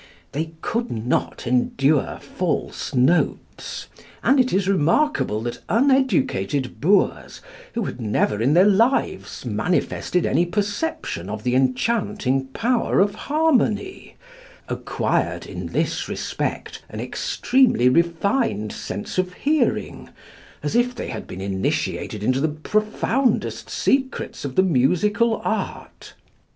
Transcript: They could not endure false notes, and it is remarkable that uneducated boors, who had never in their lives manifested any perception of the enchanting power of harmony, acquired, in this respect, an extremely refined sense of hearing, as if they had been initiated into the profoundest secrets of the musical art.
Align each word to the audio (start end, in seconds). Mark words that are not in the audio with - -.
They 0.31 0.53
could 0.63 0.89
not 0.89 1.45
endure 1.45 2.17
false 2.19 2.95
notes, 2.95 3.85
and 4.23 4.39
it 4.39 4.51
is 4.51 4.67
remarkable 4.67 5.41
that 5.43 5.59
uneducated 5.69 6.81
boors, 6.81 7.39
who 7.75 7.83
had 7.83 8.01
never 8.01 8.41
in 8.41 8.55
their 8.55 8.65
lives 8.65 9.45
manifested 9.45 10.25
any 10.25 10.43
perception 10.43 11.29
of 11.29 11.43
the 11.43 11.53
enchanting 11.53 12.47
power 12.47 12.99
of 12.99 13.13
harmony, 13.13 14.15
acquired, 14.67 15.45
in 15.45 15.67
this 15.67 16.09
respect, 16.09 16.81
an 16.89 16.99
extremely 16.99 17.87
refined 17.87 18.71
sense 18.71 19.19
of 19.19 19.33
hearing, 19.33 20.09
as 20.63 20.75
if 20.75 20.95
they 20.95 21.09
had 21.09 21.27
been 21.27 21.41
initiated 21.41 22.23
into 22.23 22.41
the 22.41 22.47
profoundest 22.49 23.69
secrets 23.69 24.43
of 24.45 24.55
the 24.55 24.63
musical 24.63 25.39
art. 25.43 26.15